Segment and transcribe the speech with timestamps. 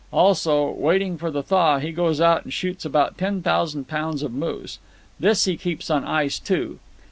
[0.11, 4.33] Also, waiting for the thaw, he goes out and shoots about ten thousand pounds of
[4.33, 4.79] moose.
[5.19, 6.79] This he keeps on ice, too.